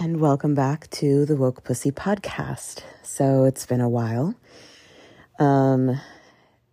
[0.00, 2.82] and welcome back to the Woke Pussy podcast.
[3.02, 4.34] So it's been a while.
[5.38, 6.00] Um,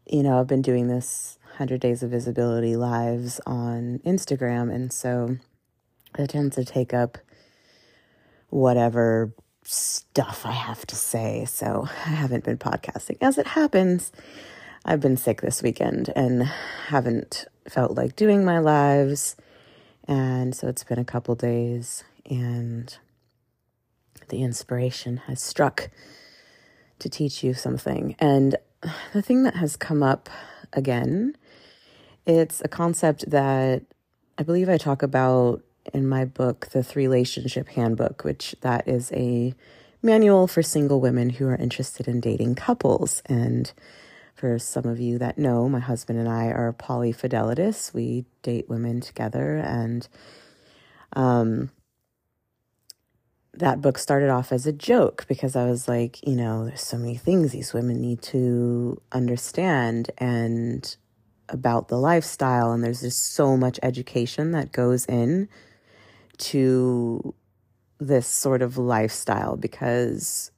[0.05, 5.35] you know, I've been doing this 100 Days of Visibility lives on Instagram, and so
[6.16, 7.17] I tends to take up
[8.48, 11.44] whatever stuff I have to say.
[11.44, 13.18] So I haven't been podcasting.
[13.20, 14.14] As it happens,
[14.86, 16.44] I've been sick this weekend and
[16.88, 19.36] haven't felt like doing my lives.
[20.07, 22.98] And so it's been a couple days, and
[24.30, 25.90] the inspiration has struck
[26.99, 28.16] to teach you something.
[28.20, 28.55] And
[29.13, 30.30] the thing that has come up
[30.73, 31.36] again,
[32.26, 33.84] it's a concept that
[34.38, 35.62] I believe I talk about
[35.94, 39.53] in my book, The Three Relationship Handbook, which that is a
[40.02, 43.22] manual for single women who are interested in dating couples.
[43.25, 43.72] And
[44.36, 47.94] for some of you that know, my husband and I are polyfidelitous.
[47.94, 50.08] We date women together and
[51.14, 51.72] um
[53.59, 56.97] that book started off as a joke because I was like, you know, there's so
[56.97, 60.95] many things these women need to understand and
[61.49, 65.47] about the lifestyle and there's just so much education that goes in
[66.38, 67.33] to
[67.99, 70.52] this sort of lifestyle because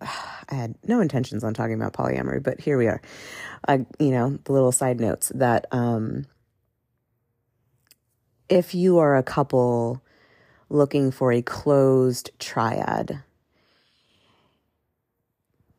[0.00, 3.00] I had no intentions on talking about polyamory, but here we are.
[3.68, 6.26] Uh, you know, the little side notes that um,
[8.48, 10.01] if you are a couple
[10.72, 13.22] looking for a closed triad,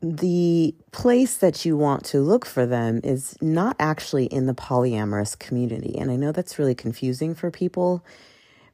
[0.02, 5.38] the place that you want to look for them is not actually in the polyamorous
[5.38, 5.98] community.
[5.98, 8.06] And I know that's really confusing for people,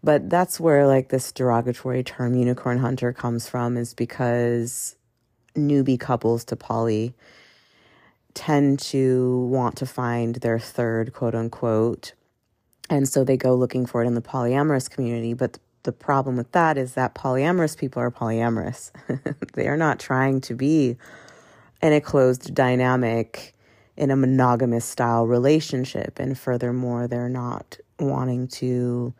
[0.03, 4.95] but that's where like this derogatory term unicorn hunter comes from, is because
[5.55, 7.13] newbie couples to poly
[8.33, 12.13] tend to want to find their third quote unquote.
[12.89, 15.33] And so they go looking for it in the polyamorous community.
[15.33, 15.59] But
[15.89, 18.91] the problem with that is that polyamorous people are polyamorous.
[19.53, 20.97] they are not trying to be
[21.81, 23.55] in a closed dynamic
[23.97, 26.19] in a monogamous style relationship.
[26.19, 29.15] And furthermore, they're not wanting to,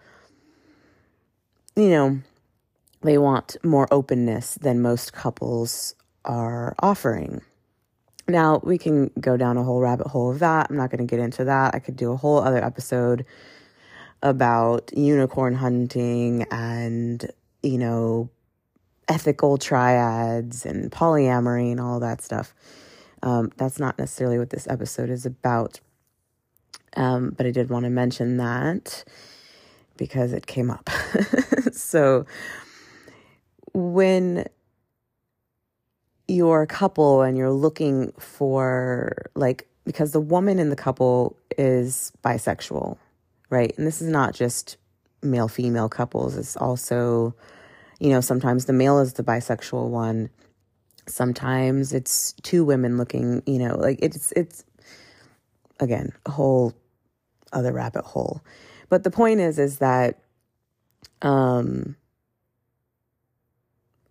[1.76, 2.20] you know,
[3.02, 7.42] they want more openness than most couples are offering.
[8.28, 10.68] Now, we can go down a whole rabbit hole of that.
[10.70, 11.74] I'm not going to get into that.
[11.74, 13.26] I could do a whole other episode
[14.22, 17.32] about unicorn hunting and,
[17.64, 18.30] you know,
[19.08, 22.54] ethical triads and polyamory and all that stuff.
[23.24, 25.80] Um, that's not necessarily what this episode is about.
[26.96, 29.04] Um, but I did want to mention that
[29.98, 30.90] because it came up.
[31.72, 32.26] so
[33.74, 34.46] when
[36.28, 42.12] you're a couple and you're looking for, like, because the woman in the couple is
[42.24, 42.98] bisexual,
[43.50, 43.74] right?
[43.78, 44.78] And this is not just
[45.22, 47.36] male female couples, it's also,
[48.00, 50.30] you know, sometimes the male is the bisexual one.
[51.08, 54.64] Sometimes it's two women looking, you know, like it's, it's,
[55.80, 56.74] again, a whole
[57.52, 58.42] other rabbit hole.
[58.90, 60.20] But the point is, is that,
[61.22, 61.96] um,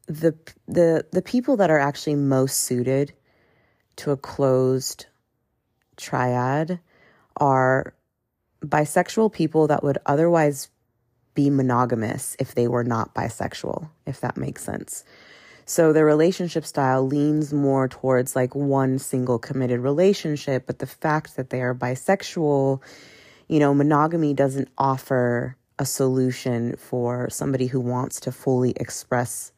[0.08, 0.34] the
[0.66, 3.12] the the people that are actually most suited
[3.96, 5.06] to a closed
[5.96, 6.80] triad
[7.36, 7.94] are
[8.64, 10.68] bisexual people that would otherwise
[11.34, 15.04] be monogamous if they were not bisexual, if that makes sense.
[15.66, 21.36] So the relationship style leans more towards like one single committed relationship, but the fact
[21.36, 22.80] that they are bisexual,
[23.48, 29.52] you know, monogamy doesn't offer a solution for somebody who wants to fully express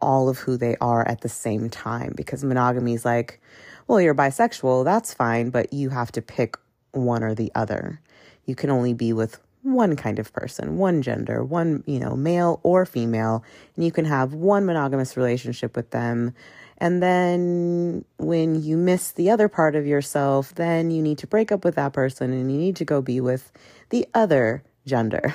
[0.00, 3.40] all of who they are at the same time because monogamy is like,
[3.88, 6.56] well, you're bisexual, that's fine, but you have to pick
[6.92, 8.00] one or the other.
[8.48, 12.60] You can only be with one kind of person, one gender, one, you know, male
[12.62, 13.44] or female,
[13.76, 16.32] and you can have one monogamous relationship with them.
[16.78, 21.52] And then when you miss the other part of yourself, then you need to break
[21.52, 23.52] up with that person and you need to go be with
[23.90, 25.34] the other gender.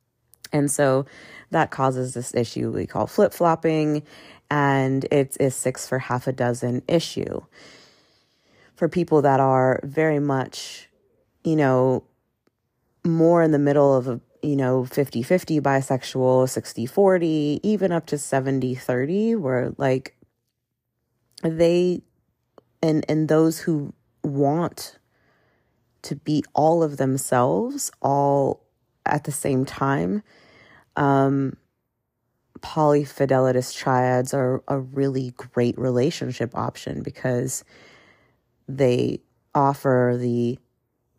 [0.52, 1.06] and so
[1.50, 4.02] that causes this issue we call flip flopping,
[4.50, 7.40] and it's a six for half a dozen issue.
[8.74, 10.88] For people that are very much,
[11.44, 12.04] you know,
[13.04, 18.06] more in the middle of a, you know, 50 50 bisexual, 60 40, even up
[18.06, 20.16] to 70 30, where like
[21.42, 22.02] they,
[22.82, 23.92] and, and those who
[24.22, 24.98] want
[26.02, 28.62] to be all of themselves all
[29.06, 30.22] at the same time
[30.96, 31.56] um,
[32.60, 37.64] polyfidelitous triads are a really great relationship option because
[38.68, 39.20] they
[39.54, 40.58] offer the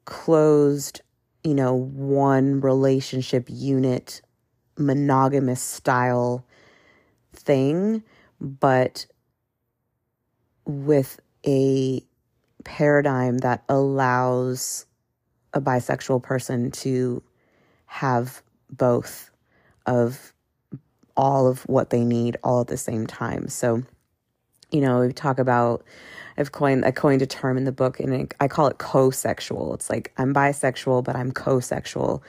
[0.05, 1.01] closed,
[1.43, 4.21] you know, one relationship unit
[4.77, 6.45] monogamous style
[7.33, 8.03] thing,
[8.39, 9.05] but
[10.65, 12.03] with a
[12.63, 14.85] paradigm that allows
[15.53, 17.21] a bisexual person to
[17.85, 19.31] have both
[19.85, 20.33] of
[21.17, 23.47] all of what they need all at the same time.
[23.49, 23.83] So,
[24.71, 25.83] you know, we talk about
[26.37, 29.73] I've coined I coined a term in the book and I call it co-sexual.
[29.73, 32.23] It's like I'm bisexual but I'm co-sexual.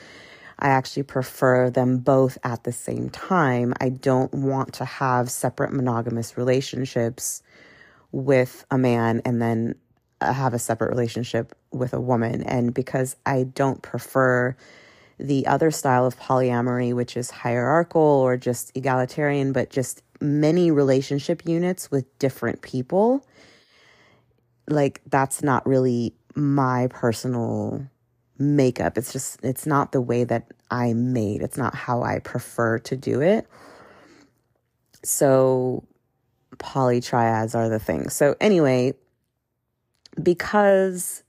[0.59, 3.75] I actually prefer them both at the same time.
[3.81, 7.43] I don't want to have separate monogamous relationships
[8.13, 9.75] with a man and then
[10.21, 12.43] uh, have a separate relationship with a woman.
[12.43, 14.57] And because I don't prefer
[15.23, 21.47] the other style of polyamory, which is hierarchical or just egalitarian, but just many relationship
[21.47, 23.25] units with different people,
[24.69, 27.87] like that's not really my personal
[28.37, 28.99] makeup.
[28.99, 31.41] It's just, it's not the way that I made.
[31.41, 33.47] It's not how I prefer to do it.
[35.05, 35.85] So
[36.57, 38.09] polytriads are the thing.
[38.09, 38.95] So anyway,
[40.21, 41.23] because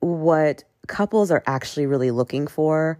[0.00, 2.98] what couples are actually really looking for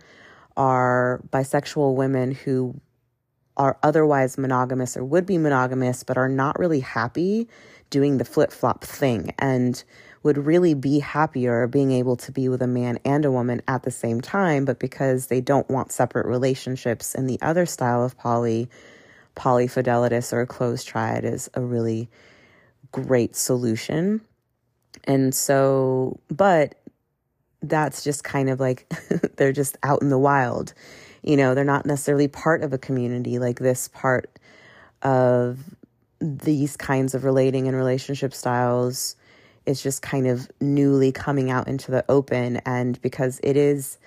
[0.57, 2.81] are bisexual women who
[3.57, 7.49] are otherwise monogamous or would be monogamous, but are not really happy
[7.91, 9.85] doing the flip flop thing and
[10.23, 13.83] would really be happier being able to be with a man and a woman at
[13.83, 18.17] the same time, but because they don't want separate relationships and the other style of
[18.17, 18.69] poly,
[19.37, 22.09] polyfidelitis or a closed triad is a really
[22.91, 24.21] great solution.
[25.05, 26.77] And so, but
[27.69, 28.93] that's just kind of like
[29.37, 30.75] they're just out in the wild.
[31.23, 34.39] You know, they're not necessarily part of a community like this part
[35.03, 35.59] of
[36.21, 39.17] these kinds of relating and relationship styles
[39.67, 42.59] is just kind of newly coming out into the open.
[42.67, 43.99] And because it is,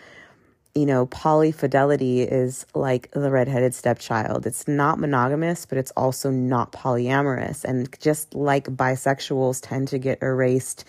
[0.75, 4.45] you know, polyfidelity is like the redheaded stepchild.
[4.45, 7.63] It's not monogamous, but it's also not polyamorous.
[7.63, 10.85] And just like bisexuals tend to get erased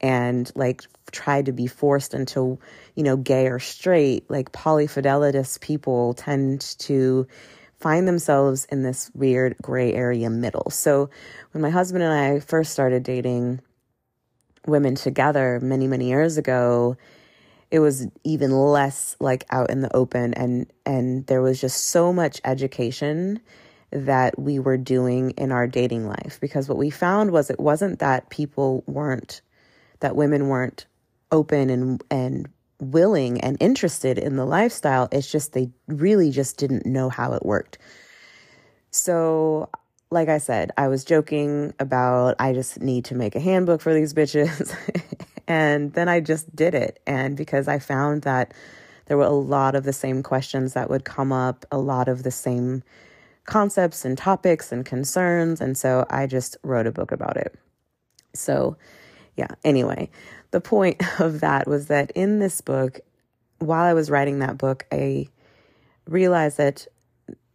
[0.00, 0.82] and like
[1.12, 2.58] try to be forced into,
[2.94, 7.26] you know, gay or straight, like polyfidelitous people tend to
[7.78, 10.70] find themselves in this weird gray area middle.
[10.70, 11.10] So
[11.52, 13.60] when my husband and I first started dating,
[14.66, 16.96] women together many, many years ago,
[17.70, 22.12] it was even less like out in the open and and there was just so
[22.12, 23.40] much education
[23.92, 27.98] that we were doing in our dating life because what we found was it wasn't
[28.00, 29.40] that people weren't
[30.00, 30.86] that women weren't
[31.32, 32.48] open and and
[32.80, 37.44] willing and interested in the lifestyle it's just they really just didn't know how it
[37.44, 37.76] worked
[38.90, 39.68] so
[40.10, 43.94] like I said, I was joking about I just need to make a handbook for
[43.94, 44.74] these bitches.
[45.48, 47.00] and then I just did it.
[47.06, 48.52] And because I found that
[49.06, 52.22] there were a lot of the same questions that would come up, a lot of
[52.22, 52.82] the same
[53.44, 55.60] concepts and topics and concerns.
[55.60, 57.56] And so I just wrote a book about it.
[58.34, 58.76] So,
[59.40, 60.10] yeah, anyway,
[60.50, 63.00] the point of that was that in this book,
[63.58, 65.28] while I was writing that book, I
[66.06, 66.86] realized that,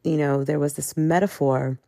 [0.03, 1.79] you know, there was this metaphor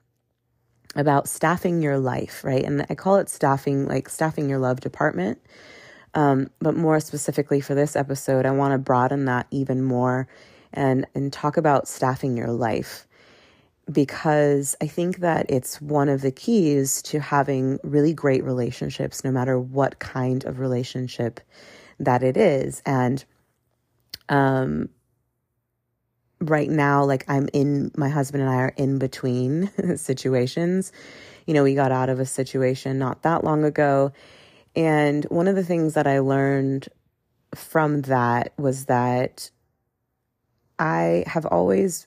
[0.96, 2.64] about staffing your life, right?
[2.64, 5.40] And I call it staffing, like staffing your love department.
[6.14, 10.28] Um, but more specifically for this episode, I want to broaden that even more
[10.74, 13.07] and and talk about staffing your life
[13.92, 19.32] because I think that it's one of the keys to having really great relationships, no
[19.32, 21.40] matter what kind of relationship
[22.00, 22.82] that it is.
[22.86, 23.24] And
[24.30, 24.90] um,
[26.42, 30.92] right now, like I'm in, my husband and I are in between situations.
[31.46, 34.12] You know, we got out of a situation not that long ago.
[34.76, 36.90] And one of the things that I learned
[37.56, 39.50] from that was that
[40.78, 42.06] I have always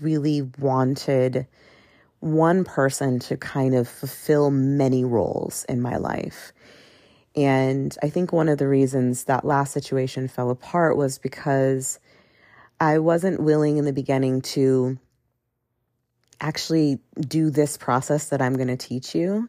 [0.00, 1.46] really wanted
[2.20, 6.52] one person to kind of fulfill many roles in my life.
[7.36, 12.00] And I think one of the reasons that last situation fell apart was because
[12.80, 14.98] I wasn't willing in the beginning to
[16.40, 19.48] actually do this process that I'm going to teach you.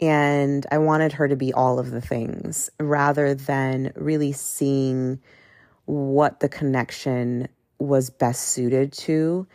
[0.00, 5.20] And I wanted her to be all of the things rather than really seeing
[5.84, 7.48] what the connection
[7.82, 9.46] was best suited to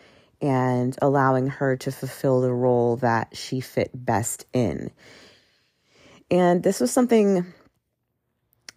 [0.41, 4.91] and allowing her to fulfill the role that she fit best in.
[6.29, 7.46] And this was something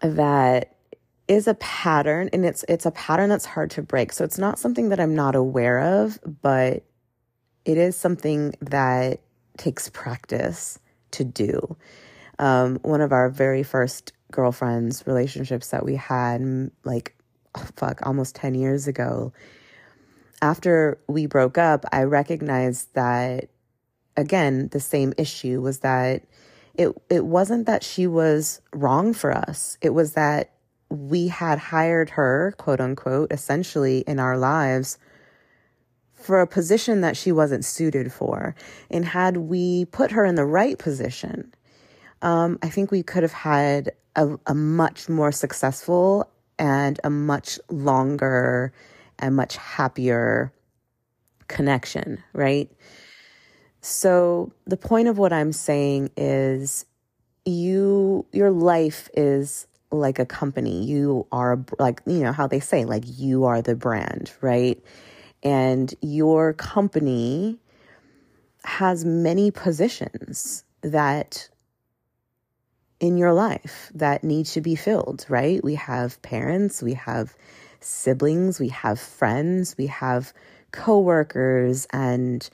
[0.00, 0.76] that
[1.28, 4.12] is a pattern and it's it's a pattern that's hard to break.
[4.12, 6.84] So it's not something that I'm not aware of, but
[7.64, 9.20] it is something that
[9.56, 10.78] takes practice
[11.12, 11.76] to do.
[12.38, 17.14] Um, one of our very first girlfriends relationships that we had like
[17.76, 19.32] fuck almost 10 years ago
[20.42, 23.48] after we broke up, I recognized that
[24.16, 26.24] again, the same issue was that
[26.74, 29.76] it it wasn't that she was wrong for us.
[29.80, 30.52] It was that
[30.88, 34.98] we had hired her, quote unquote, essentially in our lives
[36.14, 38.54] for a position that she wasn't suited for.
[38.90, 41.54] And had we put her in the right position,
[42.20, 46.30] um, I think we could have had a, a much more successful
[46.60, 48.72] and a much longer
[49.18, 50.52] and much happier
[51.48, 52.70] connection, right?
[53.80, 56.84] So the point of what I'm saying is
[57.46, 60.84] you your life is like a company.
[60.84, 64.78] You are like you know how they say like you are the brand, right?
[65.42, 67.58] And your company
[68.64, 71.48] has many positions that
[73.00, 75.64] in your life that need to be filled, right?
[75.64, 77.34] We have parents, we have
[77.80, 80.32] siblings, we have friends, we have
[80.70, 82.48] coworkers and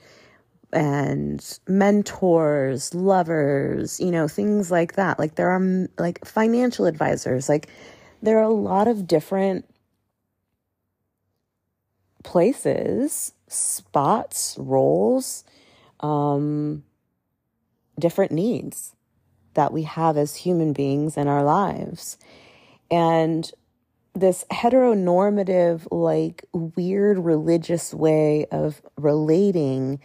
[0.73, 5.19] and mentors, lovers, you know, things like that.
[5.19, 7.69] Like there are like financial advisors, like
[8.21, 9.65] there are a lot of different
[12.23, 15.43] places, spots, roles,
[16.01, 16.83] um,
[17.99, 18.93] different needs
[19.57, 22.19] that we have as human beings in our lives.
[22.91, 23.51] And
[24.13, 29.99] this heteronormative, like weird religious way of relating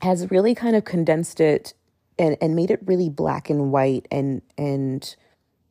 [0.00, 1.74] has really kind of condensed it
[2.18, 5.14] and, and made it really black and white and and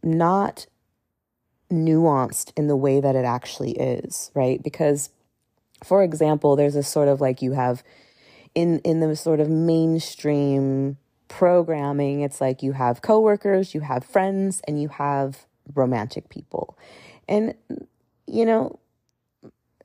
[0.04, 0.68] not
[1.72, 4.62] nuanced in the way that it actually is, right?
[4.62, 5.10] Because
[5.84, 7.84] for example, there's a sort of like you have
[8.54, 10.98] in in the sort of mainstream
[11.32, 16.78] programming, it's like you have coworkers, you have friends, and you have romantic people.
[17.28, 17.56] And
[18.28, 18.80] you know,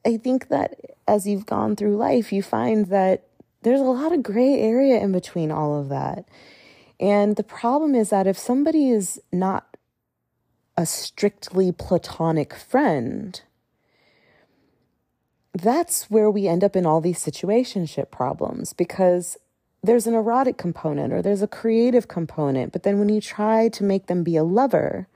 [0.04, 0.74] I think that
[1.06, 3.28] as you've gone through life, you find that
[3.62, 6.28] there's a lot of gray area in between all of that.
[6.98, 9.76] And the problem is that if somebody is not
[10.76, 13.40] a strictly platonic friend,
[15.54, 19.36] that's where we end up in all these situationship problems because
[19.86, 22.72] there's an erotic component or there's a creative component.
[22.72, 25.08] But then when you try to make them be a lover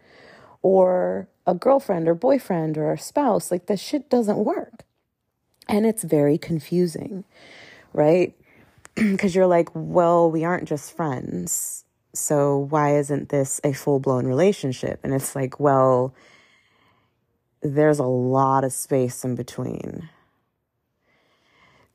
[0.62, 4.84] or a girlfriend or boyfriend or a spouse, like the shit doesn't work.
[5.68, 7.24] And it's very confusing,
[7.92, 8.34] right?
[8.94, 11.84] because you're like, well, we aren't just friends.
[12.12, 15.00] So why isn't this a full blown relationship?
[15.04, 16.14] And it's like, well,
[17.62, 20.08] there's a lot of space in between.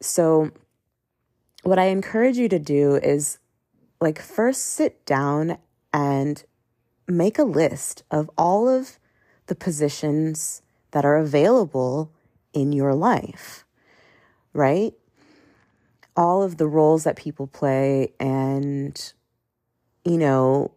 [0.01, 0.51] So,
[1.65, 3.39] what I encourage you to do is
[3.99, 5.57] like first sit down
[5.93, 6.43] and
[7.07, 8.99] make a list of all of
[9.47, 12.11] the positions that are available
[12.53, 13.65] in your life,
[14.53, 14.93] right?
[16.15, 19.13] all of the roles that people play and
[20.03, 20.71] you know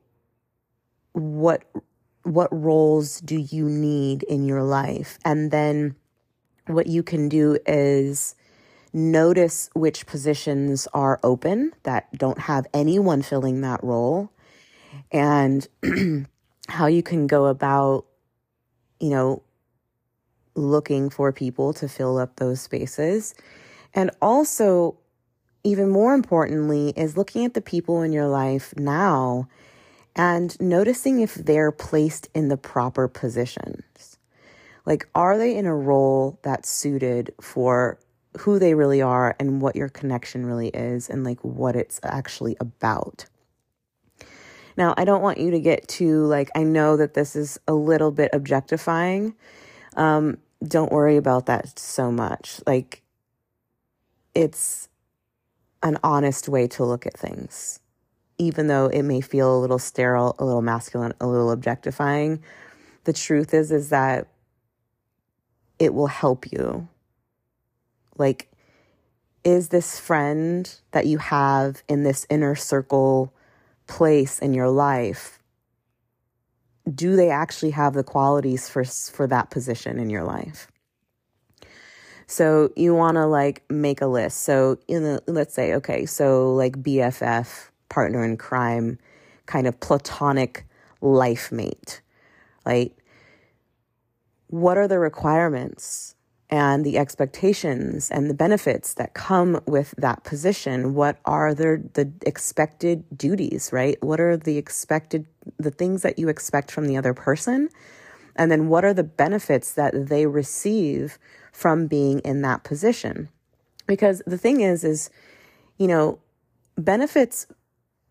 [1.12, 1.64] what
[2.24, 5.94] what roles do you need in your life and then
[6.66, 8.34] what you can do is
[8.98, 14.30] notice which positions are open that don't have anyone filling that role
[15.12, 15.68] and
[16.68, 18.04] how you can go about
[19.00, 19.42] you know
[20.54, 23.34] looking for people to fill up those spaces
[23.94, 24.98] and also
[25.64, 29.48] even more importantly, is looking at the people in your life now
[30.16, 34.18] and noticing if they're placed in the proper positions.
[34.86, 37.98] Like, are they in a role that's suited for
[38.38, 42.56] who they really are and what your connection really is and like what it's actually
[42.60, 43.26] about?
[44.76, 47.74] Now, I don't want you to get too like, I know that this is a
[47.74, 49.34] little bit objectifying.
[49.96, 52.60] Um, don't worry about that so much.
[52.66, 53.02] Like,
[54.34, 54.88] it's
[55.82, 57.80] an honest way to look at things.
[58.38, 62.40] Even though it may feel a little sterile, a little masculine, a little objectifying,
[63.02, 64.28] the truth is is that
[65.78, 66.88] it will help you.
[68.18, 68.50] Like
[69.44, 73.32] is this friend that you have in this inner circle
[73.86, 75.38] place in your life
[76.94, 80.68] do they actually have the qualities for for that position in your life?
[82.26, 84.42] So you want to like make a list.
[84.42, 88.98] So in the, let's say, okay, so like BFF, partner in crime,
[89.46, 90.66] kind of platonic
[91.00, 92.02] life mate,
[92.66, 92.92] right?
[94.48, 96.14] What are the requirements
[96.50, 100.94] and the expectations and the benefits that come with that position?
[100.94, 104.02] What are the, the expected duties, right?
[104.02, 105.26] What are the expected,
[105.58, 107.68] the things that you expect from the other person?
[108.36, 111.18] And then what are the benefits that they receive
[111.52, 113.28] from being in that position?
[113.86, 115.10] Because the thing is, is,
[115.76, 116.20] you know,
[116.76, 117.46] benefits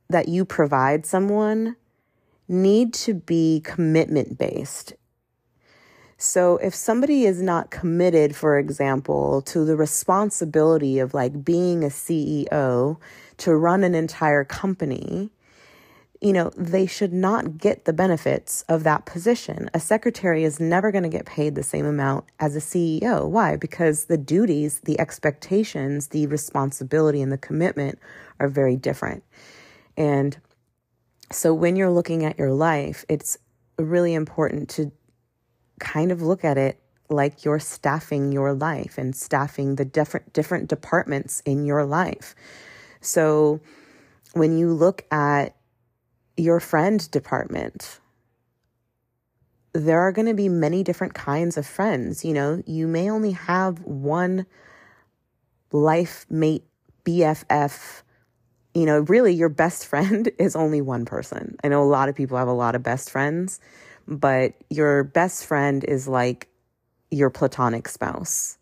[0.10, 1.76] that you provide someone
[2.48, 4.94] need to be commitment based.
[6.18, 11.88] So if somebody is not committed, for example, to the responsibility of like being a
[11.88, 12.98] CEO
[13.38, 15.30] to run an entire company,
[16.20, 19.70] you know, they should not get the benefits of that position.
[19.76, 23.30] A secretary is never going to get paid the same amount as a CEO.
[23.30, 23.56] Why?
[23.56, 28.00] Because the duties, the expectations, the responsibility, and the commitment
[28.40, 29.24] are very different.
[29.96, 30.36] And
[31.32, 33.38] so when you're looking at your life, it's
[33.78, 34.92] really important to
[35.80, 36.80] kind of look at it
[37.10, 42.36] like you're staffing your life and staffing the different different departments in your life.
[43.02, 43.62] So
[44.34, 45.56] when you look at
[46.36, 48.00] your friend department,
[49.74, 52.26] there are going to be many different kinds of friends.
[52.26, 54.46] You know, you may only have one
[55.72, 56.66] life mate,
[57.06, 58.04] BFF.
[58.74, 61.56] You know, really, your best friend is only one person.
[61.64, 63.60] I know a lot of people have a lot of best friends,
[64.08, 66.48] but your best friend is like
[67.12, 68.58] your platonic spouse.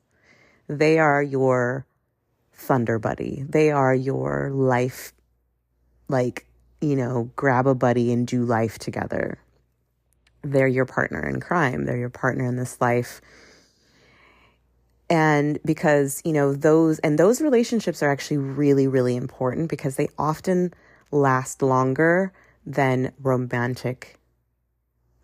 [0.67, 1.85] They are your
[2.53, 3.45] thunder buddy.
[3.47, 5.13] They are your life,
[6.07, 6.47] like,
[6.81, 9.37] you know, grab a buddy and do life together.
[10.41, 11.85] They're your partner in crime.
[11.85, 13.21] They're your partner in this life.
[15.09, 20.09] And because, you know, those, and those relationships are actually really, really important because they
[20.17, 20.73] often
[21.11, 22.33] last longer
[22.65, 24.17] than romantic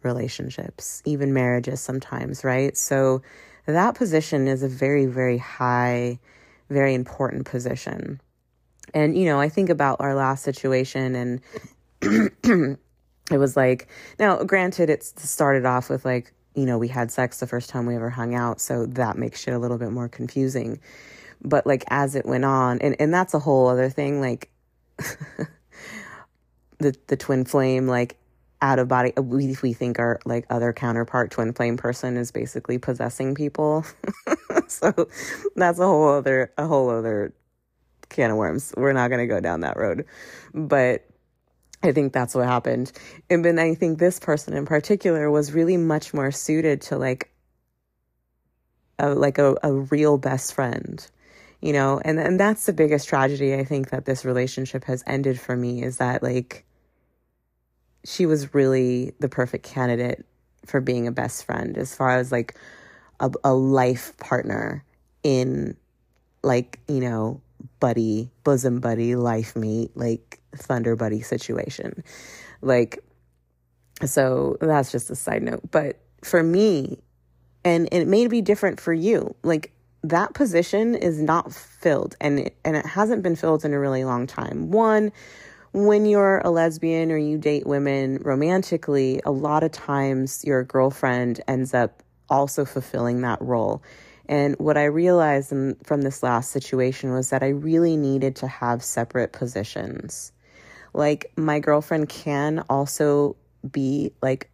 [0.03, 2.75] relationships, even marriages sometimes, right?
[2.77, 3.21] So
[3.65, 6.19] that position is a very, very high,
[6.69, 8.21] very important position.
[8.93, 11.41] And, you know, I think about our last situation and
[13.31, 13.87] it was like,
[14.19, 17.85] now, granted, it started off with like, you know, we had sex the first time
[17.85, 18.59] we ever hung out.
[18.59, 20.79] So that makes shit a little bit more confusing.
[21.41, 24.49] But like as it went on, and, and that's a whole other thing, like
[26.79, 28.17] the, the twin flame, like
[28.61, 32.31] out of body uh, we we think our like other counterpart twin flame person is
[32.31, 33.85] basically possessing people.
[34.67, 34.93] So
[35.55, 37.33] that's a whole other a whole other
[38.09, 38.73] can of worms.
[38.77, 40.05] We're not going to go down that road.
[40.53, 41.05] But
[41.83, 42.91] i think that's what happened.
[43.29, 47.31] And then i think this person in particular was really much more suited to like
[48.97, 51.05] a like a, a real best friend
[51.61, 52.01] you know?
[52.03, 55.83] And and that's the biggest tragedy i think that this relationship has ended for me
[55.83, 56.65] is that like
[58.03, 60.25] she was really the perfect candidate
[60.65, 62.55] for being a best friend as far as like
[63.19, 64.83] a, a life partner
[65.23, 65.75] in
[66.43, 67.41] like you know
[67.79, 72.03] buddy bosom buddy life mate like thunder buddy situation.
[72.61, 73.03] Like
[74.03, 75.61] so that's just a side note.
[75.69, 76.99] But for me
[77.63, 79.71] and it may be different for you like
[80.03, 84.03] that position is not filled and it, and it hasn't been filled in a really
[84.03, 84.71] long time.
[84.71, 85.11] One
[85.73, 91.41] when you're a lesbian or you date women romantically, a lot of times your girlfriend
[91.47, 93.81] ends up also fulfilling that role.
[94.27, 98.47] And what I realized in, from this last situation was that I really needed to
[98.47, 100.31] have separate positions.
[100.93, 103.35] Like, my girlfriend can also
[103.69, 104.49] be like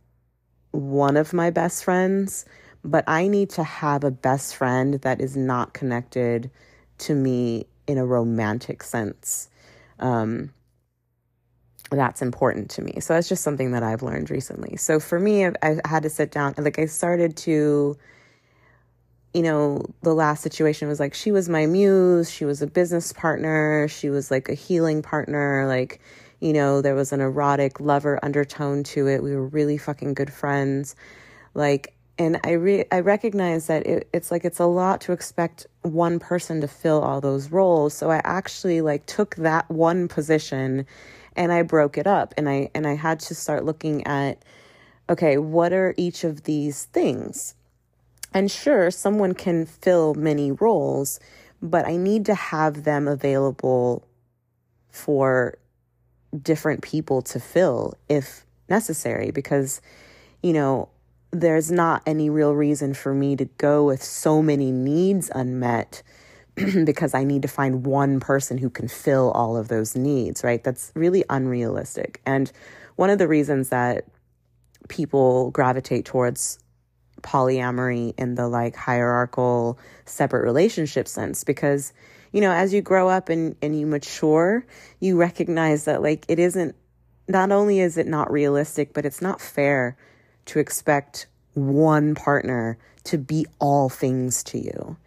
[0.72, 2.46] one of my best friends,
[2.84, 6.52] but I need to have a best friend that is not connected
[7.00, 9.50] to me in a romantic sense.
[10.00, 10.52] Um,
[11.90, 13.00] that's important to me.
[13.00, 14.78] So that's just something that I've learned recently.
[14.78, 17.98] So for me, I, I had to sit down, like, I started to,
[19.34, 23.14] you know, the last situation was like, she was my muse, she was a business
[23.14, 26.02] partner, she was like a healing partner, like,
[26.40, 29.24] you know, there was an erotic lover undertone to it.
[29.24, 30.96] We were really fucking good friends.
[31.54, 35.68] Like, and I re- I recognize that it, it's like it's a lot to expect
[35.82, 37.94] one person to fill all those roles.
[37.94, 40.86] So I actually like took that one position
[41.38, 44.44] and I broke it up and I and I had to start looking at
[45.10, 47.56] okay, what are each of these things?
[48.34, 51.20] And sure, someone can fill many roles,
[51.62, 54.06] but I need to have them available
[54.90, 55.58] for
[56.42, 59.80] different people to fill if necessary because
[60.44, 60.90] you know,
[61.32, 66.02] there's not any real reason for me to go with so many needs unmet
[66.86, 70.64] because I need to find one person who can fill all of those needs, right?
[70.64, 72.22] That's really unrealistic.
[72.26, 72.52] And
[72.96, 74.06] one of the reasons that
[74.90, 76.60] people gravitate towards
[77.22, 81.92] polyamory in the like hierarchical separate relationship sense because
[82.32, 84.64] you know as you grow up and and you mature
[85.00, 86.76] you recognize that like it isn't
[87.28, 89.98] not only is it not realistic but it's not fair
[90.46, 94.98] to expect one partner to be all things to you.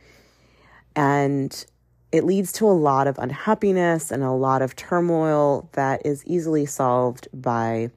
[0.96, 1.64] And
[2.12, 6.66] it leads to a lot of unhappiness and a lot of turmoil that is easily
[6.66, 7.90] solved by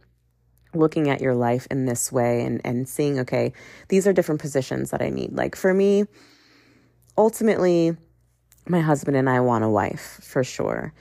[0.75, 3.53] looking at your life in this way and, and seeing, okay,
[3.89, 5.33] these are different positions that I need.
[5.33, 6.05] Like for me,
[7.17, 7.95] ultimately,
[8.67, 10.93] my husband and I want a wife for sure.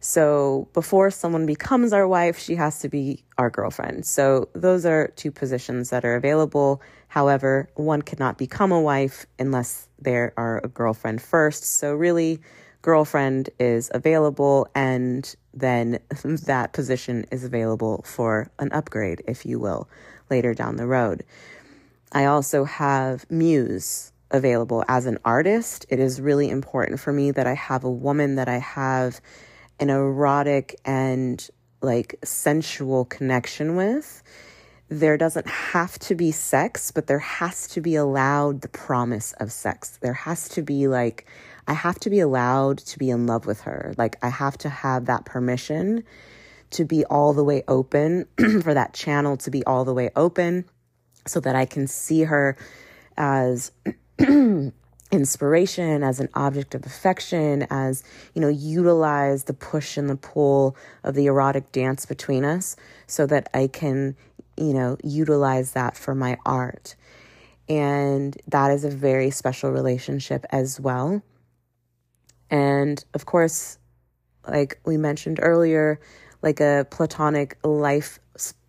[0.00, 4.06] So before someone becomes our wife, she has to be our girlfriend.
[4.06, 6.80] So those are two positions that are available.
[7.08, 11.64] However, one cannot become a wife unless there are a girlfriend first.
[11.64, 12.40] So really,
[12.80, 19.86] girlfriend is available and then that position is available for an upgrade, if you will,
[20.30, 21.24] later down the road.
[22.12, 25.84] I also have muse available as an artist.
[25.90, 29.20] It is really important for me that I have a woman that I have
[29.80, 31.48] an erotic and
[31.82, 34.22] like sensual connection with.
[34.88, 39.50] There doesn't have to be sex, but there has to be allowed the promise of
[39.50, 39.98] sex.
[40.02, 41.26] There has to be like,
[41.66, 43.94] I have to be allowed to be in love with her.
[43.96, 46.04] Like, I have to have that permission
[46.70, 48.26] to be all the way open,
[48.62, 50.64] for that channel to be all the way open,
[51.26, 52.56] so that I can see her
[53.16, 53.70] as
[55.10, 58.02] inspiration, as an object of affection, as,
[58.34, 63.26] you know, utilize the push and the pull of the erotic dance between us so
[63.26, 64.16] that I can,
[64.56, 66.94] you know, utilize that for my art.
[67.68, 71.22] And that is a very special relationship as well.
[72.50, 73.78] And of course,
[74.48, 76.00] like we mentioned earlier,
[76.42, 78.18] like a platonic life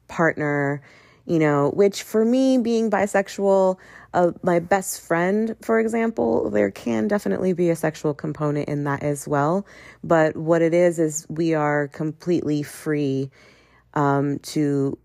[0.08, 0.82] partner,
[1.26, 3.78] you know, which for me, being bisexual,
[4.14, 9.04] uh, my best friend, for example, there can definitely be a sexual component in that
[9.04, 9.66] as well.
[10.04, 13.32] But what it is, is we are completely free
[13.94, 14.98] um, to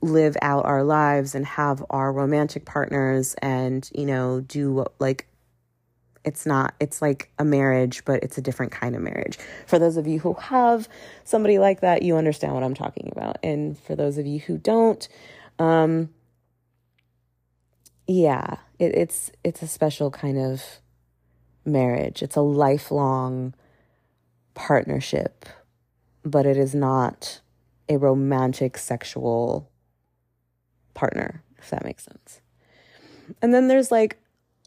[0.00, 5.26] live out our lives and have our romantic partners and, you know, do like
[6.24, 9.98] it's not it's like a marriage but it's a different kind of marriage for those
[9.98, 10.88] of you who have
[11.22, 14.56] somebody like that you understand what i'm talking about and for those of you who
[14.56, 15.08] don't
[15.58, 16.08] um
[18.06, 20.62] yeah it, it's it's a special kind of
[21.64, 23.54] marriage it's a lifelong
[24.54, 25.46] partnership
[26.24, 27.40] but it is not
[27.88, 29.70] a romantic sexual
[30.94, 32.40] partner if that makes sense
[33.40, 34.18] and then there's like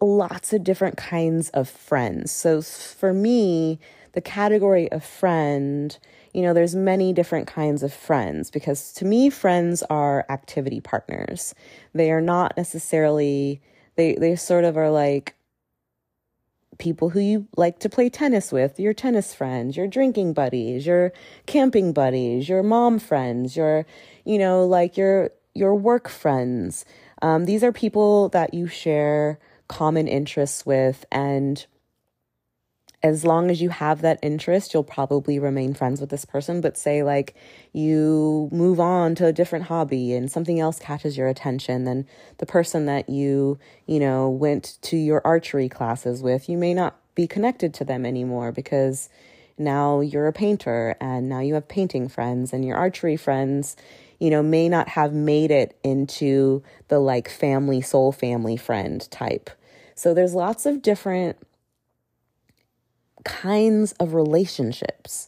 [0.01, 2.31] lots of different kinds of friends.
[2.31, 3.79] So for me,
[4.13, 5.97] the category of friend,
[6.37, 11.55] you know, there's many different kinds of friends because to me friends are activity partners.
[11.95, 13.59] They are not necessarily
[13.95, 15.33] they they sort of are like
[16.77, 21.11] people who you like to play tennis with, your tennis friends, your drinking buddies, your
[21.47, 23.87] camping buddies, your mom friends, your
[24.23, 26.85] you know, like your your work friends.
[27.23, 31.65] Um, these are people that you share common interests with and
[33.07, 36.61] as long as you have that interest, you'll probably remain friends with this person.
[36.61, 37.35] But say, like,
[37.73, 42.05] you move on to a different hobby and something else catches your attention, then
[42.37, 46.97] the person that you, you know, went to your archery classes with, you may not
[47.15, 49.09] be connected to them anymore because
[49.57, 53.75] now you're a painter and now you have painting friends and your archery friends,
[54.19, 59.49] you know, may not have made it into the like family, soul family friend type.
[59.95, 61.37] So there's lots of different
[63.27, 65.27] kinds of relationships.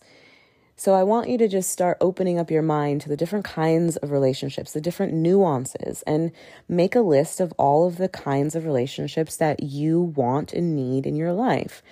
[0.76, 3.98] So I want you to just start opening up your mind to the different kinds
[3.98, 6.32] of relationships, the different nuances, and
[6.70, 11.06] make a list of all of the kinds of relationships that you want and need
[11.06, 11.84] in your life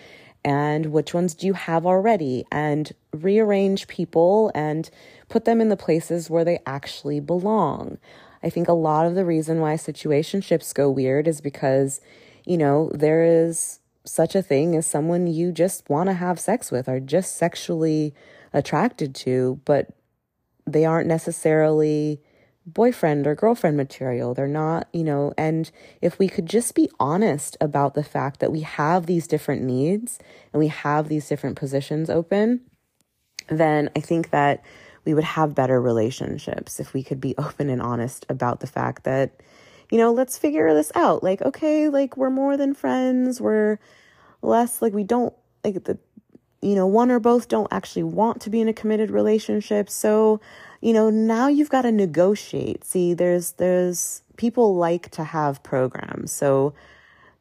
[0.48, 4.90] and which ones do you have already and rearrange people and
[5.28, 7.98] put them in the places where they actually belong.
[8.42, 12.00] I think a lot of the reason why situationships go weird is because,
[12.46, 16.72] you know, there is such a thing as someone you just want to have sex
[16.72, 18.14] with or just sexually
[18.54, 19.90] attracted to, but
[20.66, 22.22] they aren't necessarily
[22.66, 24.34] boyfriend or girlfriend material.
[24.34, 28.52] They're not, you know, and if we could just be honest about the fact that
[28.52, 30.20] we have these different needs
[30.52, 32.62] and we have these different positions open,
[33.48, 34.64] then I think that
[35.06, 39.06] we would have better relationships if we could be open and honest about the fact
[39.06, 39.42] that,
[39.92, 41.24] you know, let's figure this out.
[41.24, 43.80] Like, okay, like we're more than friends, we're
[44.42, 45.98] less like we don't like the
[46.62, 49.90] you know, one or both don't actually want to be in a committed relationship.
[49.90, 50.42] So,
[50.82, 52.84] you know, now you've got to negotiate.
[52.84, 56.32] See, there's there's people like to have programs.
[56.32, 56.74] So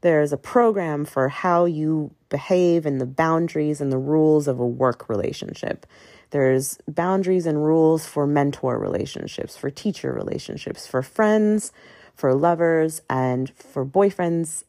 [0.02, 4.66] there's a program for how you behave and the boundaries and the rules of a
[4.66, 5.86] work relationship.
[6.30, 11.72] There's boundaries and rules for mentor relationships, for teacher relationships, for friends,
[12.16, 14.64] for lovers and for boyfriends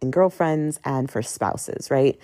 [0.00, 2.18] and girlfriends and for spouses, right?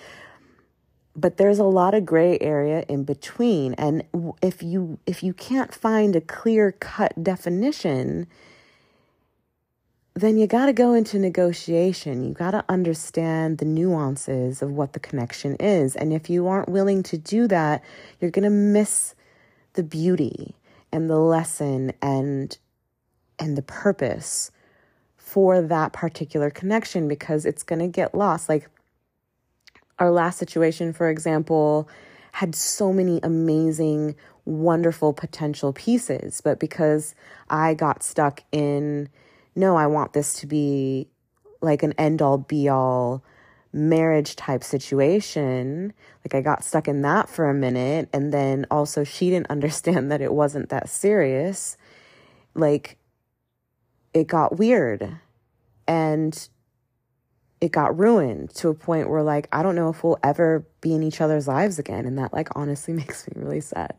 [1.15, 4.03] But there's a lot of gray area in between and
[4.41, 8.27] if you if you can't find a clear-cut definition,
[10.13, 12.23] then you got to go into negotiation.
[12.23, 15.95] You got to understand the nuances of what the connection is.
[15.95, 17.83] And if you aren't willing to do that,
[18.19, 19.13] you're going to miss
[19.73, 20.55] the beauty
[20.91, 22.57] and the lesson and
[23.39, 24.51] and the purpose
[25.27, 28.47] for that particular connection because it's going to get lost.
[28.47, 28.69] Like
[29.99, 31.89] our last situation, for example,
[32.31, 37.13] had so many amazing, wonderful potential pieces, but because
[37.49, 39.09] I got stuck in
[39.53, 41.09] no, I want this to be
[41.61, 43.21] like an end all be all
[43.73, 45.91] marriage type situation.
[46.23, 48.07] Like I got stuck in that for a minute.
[48.13, 51.75] And then also, she didn't understand that it wasn't that serious.
[52.55, 52.96] Like
[54.13, 55.17] it got weird
[55.87, 56.49] and
[57.59, 60.93] it got ruined to a point where, like, I don't know if we'll ever be
[60.93, 62.05] in each other's lives again.
[62.05, 63.95] And that, like, honestly makes me really sad.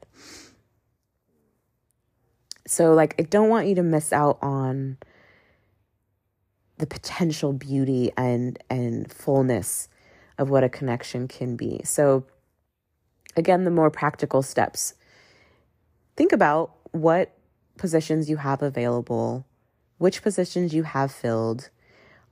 [2.67, 4.99] So, like, I don't want you to miss out on
[6.79, 9.89] the potential beauty and and fullness
[10.39, 11.81] of what a connection can be.
[11.85, 12.25] So
[13.37, 14.95] again, the more practical steps.
[16.17, 17.37] Think about what
[17.77, 19.45] positions you have available,
[19.99, 21.71] which positions you have filled.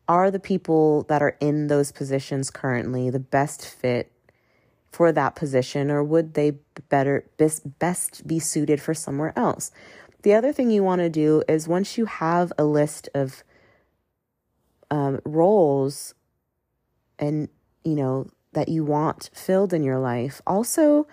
[0.09, 4.12] Are the people that are in those positions currently the best fit
[4.90, 6.52] for that position, or would they
[6.88, 7.29] better
[7.79, 9.70] best be suited for somewhere else?
[10.22, 13.44] The other thing you want to do is once you have a list of
[14.90, 16.14] um, roles
[17.18, 17.48] and,
[17.85, 21.07] you know, that you want filled in your life, also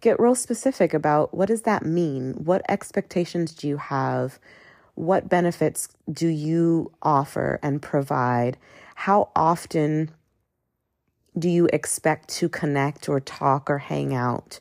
[0.00, 2.32] get real specific about what does that mean?
[2.32, 4.38] What expectations do you have?
[5.00, 8.58] What benefits do you offer and provide?
[8.96, 10.10] How often
[11.38, 14.60] do you expect to connect or talk or hang out?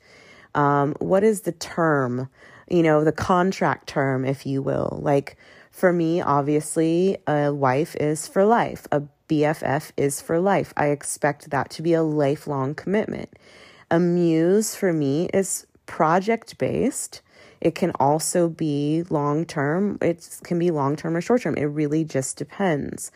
[0.56, 2.30] Um, what is the term,
[2.69, 4.99] you know, the contract term, if you will?
[5.02, 5.36] Like,
[5.71, 10.73] for me, obviously, a wife is for life, a BFF is for life.
[10.78, 13.30] I expect that to be a lifelong commitment.
[13.91, 17.21] A muse for me is project based.
[17.62, 19.98] It can also be long term.
[20.02, 21.56] It can be long term or short term.
[21.56, 23.12] It really just depends.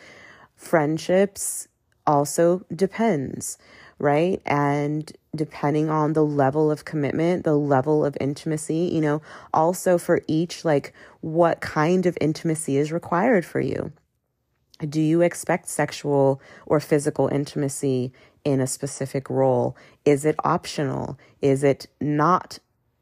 [0.55, 1.67] Friendships
[2.05, 3.57] also depends
[4.03, 4.41] right?
[4.45, 9.21] And depending on the level of commitment, the level of intimacy, you know,
[9.53, 13.93] also for each, like what kind of intimacy is required for you.
[14.79, 18.11] Do you expect sexual or physical intimacy
[18.43, 19.77] in a specific role?
[20.03, 21.17] Is it optional?
[21.41, 22.59] Is it not,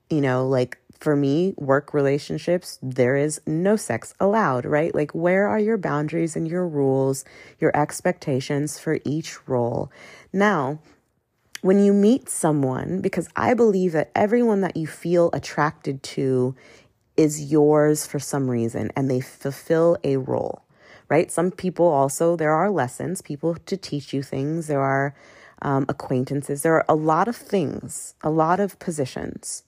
[0.10, 4.93] you know, like for me, work relationships, there is no sex allowed, right?
[4.93, 7.25] Like, where are your boundaries and your rules,
[7.59, 9.91] your expectations for each role?
[10.31, 10.79] Now,
[11.61, 16.55] when you meet someone, because I believe that everyone that you feel attracted to
[17.17, 20.61] is yours for some reason and they fulfill a role,
[21.09, 21.31] right?
[21.31, 25.15] Some people also, there are lessons, people to teach you things, there are
[25.63, 29.63] um, acquaintances, there are a lot of things, a lot of positions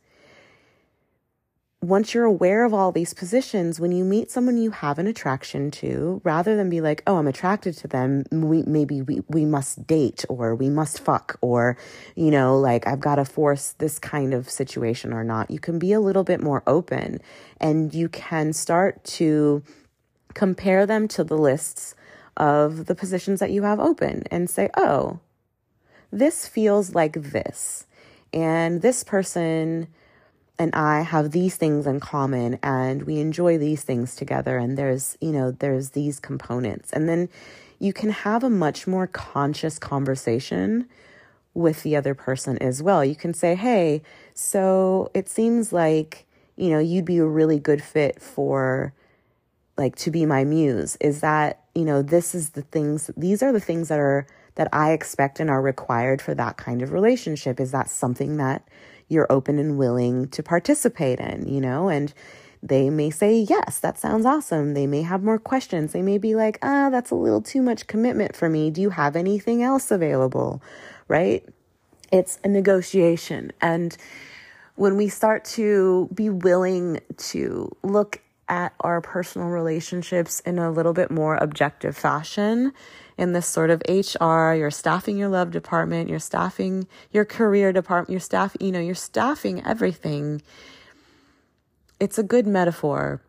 [1.83, 5.69] once you're aware of all these positions, when you meet someone you have an attraction
[5.69, 9.85] to, rather than be like, oh, I'm attracted to them, we, maybe we, we must
[9.85, 11.77] date or we must fuck or,
[12.15, 15.77] you know, like I've got to force this kind of situation or not, you can
[15.77, 17.19] be a little bit more open
[17.59, 19.61] and you can start to
[20.33, 21.95] compare them to the lists
[22.37, 25.19] of the positions that you have open and say, oh,
[26.13, 27.87] this feels like this.
[28.31, 29.89] And this person
[30.59, 35.17] and I have these things in common and we enjoy these things together and there's,
[35.19, 36.91] you know, there's these components.
[36.93, 37.29] And then
[37.79, 40.87] you can have a much more conscious conversation
[41.53, 43.03] with the other person as well.
[43.03, 44.01] You can say, "Hey,
[44.33, 48.93] so it seems like, you know, you'd be a really good fit for
[49.77, 50.97] like to be my muse.
[51.01, 54.69] Is that, you know, this is the things these are the things that are that
[54.71, 57.59] I expect and are required for that kind of relationship.
[57.59, 58.67] Is that something that
[59.07, 61.89] you're open and willing to participate in, you know?
[61.89, 62.13] And
[62.61, 64.73] they may say, yes, that sounds awesome.
[64.73, 65.91] They may have more questions.
[65.91, 68.69] They may be like, ah, oh, that's a little too much commitment for me.
[68.69, 70.61] Do you have anything else available?
[71.07, 71.45] Right?
[72.11, 73.51] It's a negotiation.
[73.59, 73.97] And
[74.75, 80.93] when we start to be willing to look at our personal relationships in a little
[80.93, 82.73] bit more objective fashion
[83.17, 88.09] in this sort of HR, you're staffing your love department, you're staffing your career department,
[88.09, 90.41] you're staff, you know, you're staffing everything.
[91.99, 93.21] It's a good metaphor.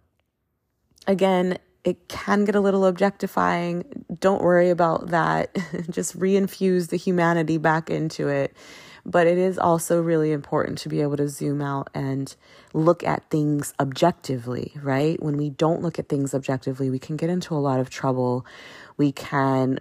[1.07, 3.85] Again, it can get a little objectifying.
[4.19, 5.55] Don't worry about that.
[5.91, 8.57] Just reinfuse the humanity back into it.
[9.07, 12.35] But it is also really important to be able to zoom out and
[12.73, 15.23] look at things objectively, right?
[15.23, 18.47] When we don't look at things objectively, we can get into a lot of trouble.
[18.97, 19.81] We can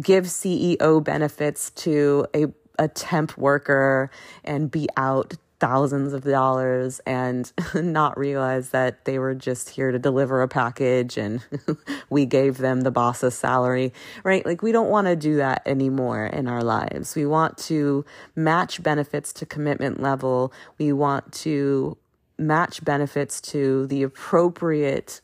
[0.00, 2.46] give CEO benefits to a,
[2.78, 4.10] a temp worker
[4.44, 9.98] and be out thousands of dollars and not realize that they were just here to
[9.98, 11.42] deliver a package and
[12.10, 14.44] we gave them the boss's salary, right?
[14.44, 17.14] Like, we don't want to do that anymore in our lives.
[17.14, 18.04] We want to
[18.34, 20.52] match benefits to commitment level.
[20.78, 21.96] We want to
[22.38, 25.20] match benefits to the appropriate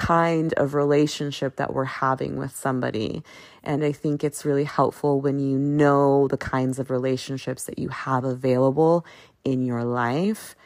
[0.00, 3.22] kind of relationship that we're having with somebody.
[3.62, 7.90] And I think it's really helpful when you know the kinds of relationships that you
[7.90, 9.04] have available
[9.44, 10.56] in your life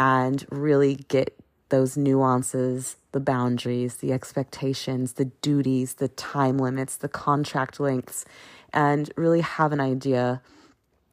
[0.00, 7.08] and really get those nuances, the boundaries, the expectations, the duties, the time limits, the
[7.08, 8.24] contract lengths,
[8.72, 10.42] and really have an idea.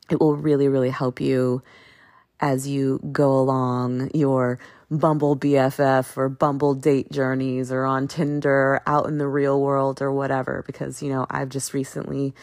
[0.09, 1.61] It will really, really help you
[2.39, 4.57] as you go along your
[4.91, 10.11] Bumble BFF or Bumble date journeys or on Tinder, out in the real world or
[10.11, 10.63] whatever.
[10.65, 12.33] Because, you know, I've just recently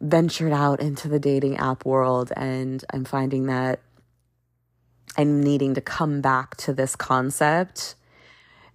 [0.00, 3.80] ventured out into the dating app world and I'm finding that
[5.16, 7.94] I'm needing to come back to this concept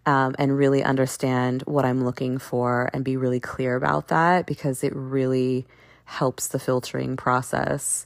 [0.06, 4.84] um, and really understand what I'm looking for and be really clear about that because
[4.84, 5.66] it really
[6.04, 8.06] helps the filtering process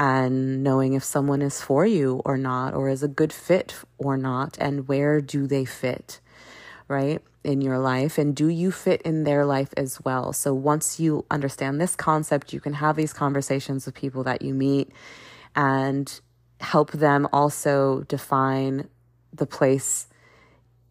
[0.00, 4.16] and knowing if someone is for you or not, or is a good fit or
[4.16, 6.20] not, and where do they fit,
[6.88, 10.32] right, in your life, and do you fit in their life as well?
[10.32, 14.54] So once you understand this concept, you can have these conversations with people that you
[14.54, 14.90] meet
[15.54, 16.18] and
[16.60, 18.88] help them also define
[19.34, 20.08] the place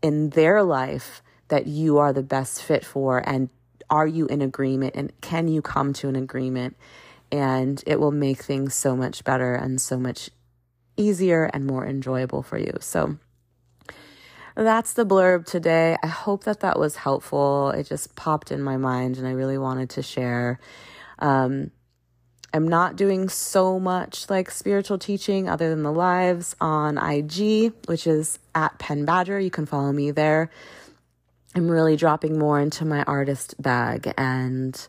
[0.04, 3.28] in their life that you are the best fit for.
[3.28, 3.50] And
[3.89, 4.93] are you in agreement?
[4.95, 6.78] And can you come to an agreement
[7.31, 10.29] and it will make things so much better and so much
[10.97, 12.73] easier and more enjoyable for you.
[12.81, 13.17] So
[14.55, 15.95] that's the blurb today.
[16.03, 17.69] I hope that that was helpful.
[17.71, 20.59] It just popped in my mind and I really wanted to share.
[21.19, 21.71] Um,
[22.53, 28.07] I'm not doing so much like spiritual teaching other than the lives on IG, which
[28.07, 29.39] is at Pen Badger.
[29.39, 30.49] You can follow me there.
[31.55, 34.87] I'm really dropping more into my artist bag and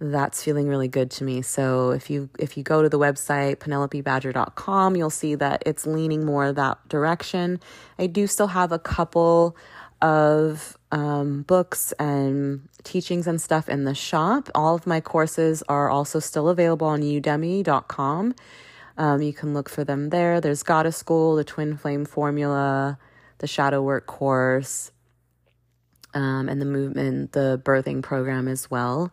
[0.00, 1.42] that's feeling really good to me.
[1.42, 6.24] So if you if you go to the website penelopebadger.com, you'll see that it's leaning
[6.24, 7.60] more that direction.
[7.98, 9.56] I do still have a couple
[10.00, 14.48] of um, books and teachings and stuff in the shop.
[14.54, 18.34] All of my courses are also still available on udemy.com.
[18.96, 20.40] Um, you can look for them there.
[20.40, 22.98] There's Goddess School, the Twin Flame Formula,
[23.38, 24.90] the Shadow Work course,
[26.14, 29.12] um, and the movement, the birthing program as well.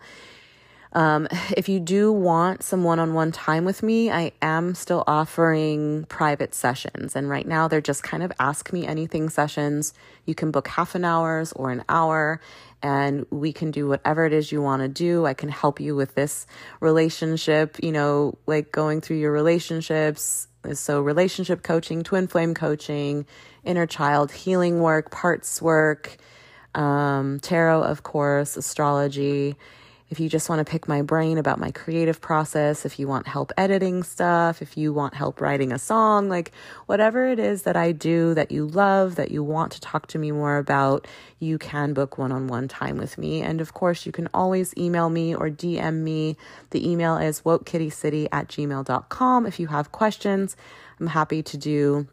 [0.96, 5.04] Um, if you do want some one on one time with me, I am still
[5.06, 7.16] offering private sessions.
[7.16, 9.94] And right now, they're just kind of ask me anything sessions.
[10.26, 12.42] You can book half an hour's or an hour,
[12.82, 15.26] and we can do whatever it is you want to do.
[15.26, 16.48] I can help you with this
[16.80, 20.48] relationship, you know, like going through your relationships.
[20.74, 23.28] So, relationship coaching, twin flame coaching,
[23.64, 26.18] inner child healing work, parts work,
[26.74, 29.58] um, tarot, of course, astrology
[30.16, 33.28] if you just want to pick my brain about my creative process, if you want
[33.28, 36.54] help editing stuff, if you want help writing a song, like
[36.86, 40.18] whatever it is that I do that you love, that you want to talk to
[40.18, 41.06] me more about,
[41.40, 43.42] you can book one on one time with me.
[43.42, 46.38] And of course, you can always email me or DM me.
[46.70, 49.46] The email is wokekittycity at gmail.com.
[49.46, 50.56] If you have questions,
[50.98, 52.08] I'm happy to do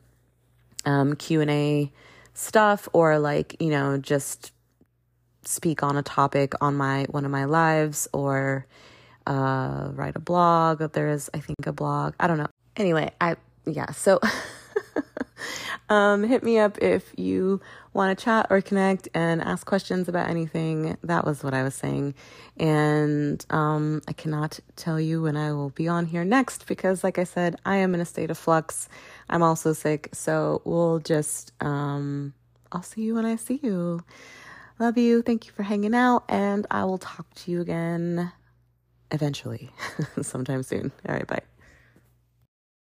[0.85, 1.93] um, Q&A
[2.35, 4.52] stuff or like, you know, just
[5.45, 8.67] speak on a topic on my one of my lives or
[9.27, 10.81] uh, write a blog.
[10.93, 12.15] There is, I think, a blog.
[12.19, 12.49] I don't know.
[12.77, 13.91] Anyway, I yeah.
[13.93, 14.21] So
[15.89, 17.61] um, hit me up if you
[17.93, 20.97] want to chat or connect and ask questions about anything.
[21.03, 22.15] That was what I was saying,
[22.57, 27.19] and um, I cannot tell you when I will be on here next because, like
[27.19, 28.89] I said, I am in a state of flux.
[29.29, 32.35] I'm also sick, so we'll just um,
[32.73, 34.03] I'll see you when I see you.
[34.83, 35.23] Love you.
[35.23, 36.25] Thank you for hanging out.
[36.29, 38.33] And I will talk to you again
[39.13, 39.71] eventually,
[40.23, 40.91] sometime soon.
[41.09, 41.25] All right.
[41.25, 41.52] Bye.